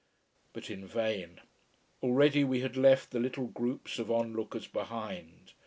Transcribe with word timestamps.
But 0.53 0.71
in 0.71 0.87
vain. 0.87 1.41
Already 2.01 2.43
we 2.43 2.61
had 2.61 2.75
left 2.75 3.11
the 3.11 3.19
little 3.19 3.45
groups 3.45 3.99
of 3.99 4.09
onlookers 4.09 4.65
behind. 4.65 5.51